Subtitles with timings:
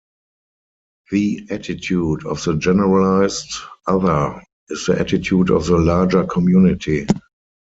[1.11, 3.53] The attitude of the generalized
[3.85, 7.05] other is the attitude of the larger community.